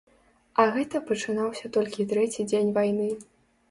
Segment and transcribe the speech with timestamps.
[0.63, 3.13] А гэта пачынаўся толькі трэці дзень вайны.